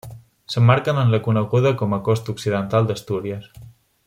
S'emmarquen 0.53 1.01
en 1.01 1.11
la 1.15 1.19
coneguda 1.27 1.75
com 1.83 1.95
a 1.97 2.01
Costa 2.09 2.35
Occidental 2.37 2.89
d'Astúries. 2.89 3.51